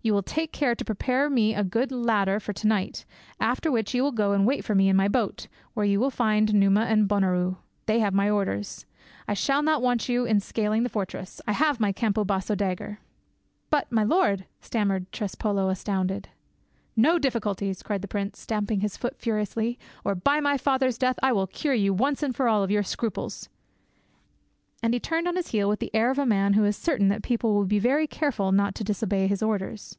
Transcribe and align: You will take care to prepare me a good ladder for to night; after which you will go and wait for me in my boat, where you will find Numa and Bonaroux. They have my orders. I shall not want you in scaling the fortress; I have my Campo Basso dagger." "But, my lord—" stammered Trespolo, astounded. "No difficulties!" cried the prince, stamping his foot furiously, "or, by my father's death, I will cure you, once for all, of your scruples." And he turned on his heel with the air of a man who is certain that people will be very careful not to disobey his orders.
You 0.00 0.14
will 0.14 0.22
take 0.22 0.52
care 0.52 0.74
to 0.74 0.84
prepare 0.86 1.28
me 1.28 1.54
a 1.54 1.62
good 1.64 1.92
ladder 1.92 2.40
for 2.40 2.54
to 2.54 2.66
night; 2.66 3.04
after 3.40 3.70
which 3.70 3.92
you 3.92 4.02
will 4.02 4.12
go 4.12 4.32
and 4.32 4.46
wait 4.46 4.64
for 4.64 4.74
me 4.74 4.88
in 4.88 4.96
my 4.96 5.06
boat, 5.08 5.48
where 5.74 5.84
you 5.84 6.00
will 6.00 6.08
find 6.08 6.54
Numa 6.54 6.82
and 6.82 7.06
Bonaroux. 7.08 7.56
They 7.84 7.98
have 7.98 8.14
my 8.14 8.30
orders. 8.30 8.86
I 9.26 9.34
shall 9.34 9.60
not 9.62 9.82
want 9.82 10.08
you 10.08 10.24
in 10.24 10.40
scaling 10.40 10.82
the 10.82 10.88
fortress; 10.88 11.42
I 11.46 11.52
have 11.52 11.78
my 11.80 11.92
Campo 11.92 12.24
Basso 12.24 12.54
dagger." 12.54 13.00
"But, 13.70 13.90
my 13.92 14.04
lord—" 14.04 14.46
stammered 14.60 15.10
Trespolo, 15.12 15.68
astounded. 15.68 16.28
"No 16.96 17.18
difficulties!" 17.18 17.82
cried 17.82 18.00
the 18.00 18.08
prince, 18.08 18.38
stamping 18.38 18.80
his 18.80 18.96
foot 18.96 19.18
furiously, 19.18 19.78
"or, 20.04 20.14
by 20.14 20.40
my 20.40 20.56
father's 20.56 20.96
death, 20.96 21.18
I 21.24 21.32
will 21.32 21.48
cure 21.48 21.74
you, 21.74 21.92
once 21.92 22.24
for 22.32 22.48
all, 22.48 22.62
of 22.62 22.70
your 22.70 22.84
scruples." 22.84 23.48
And 24.80 24.94
he 24.94 25.00
turned 25.00 25.26
on 25.26 25.34
his 25.34 25.48
heel 25.48 25.68
with 25.68 25.80
the 25.80 25.90
air 25.92 26.08
of 26.12 26.20
a 26.20 26.24
man 26.24 26.52
who 26.52 26.64
is 26.64 26.76
certain 26.76 27.08
that 27.08 27.24
people 27.24 27.52
will 27.52 27.64
be 27.64 27.80
very 27.80 28.06
careful 28.06 28.52
not 28.52 28.76
to 28.76 28.84
disobey 28.84 29.26
his 29.26 29.42
orders. 29.42 29.98